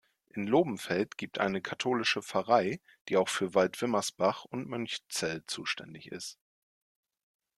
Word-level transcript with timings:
In 0.31 0.47
Lobenfeld 0.47 1.15
gibt 1.15 1.37
eine 1.37 1.61
katholische 1.61 2.23
Pfarrei, 2.23 2.81
die 3.07 3.17
auch 3.17 3.29
für 3.29 3.53
Waldwimmersbach 3.53 4.45
und 4.45 4.67
Mönchzell 4.67 5.43
zuständig 5.45 6.11
ist. 6.11 6.39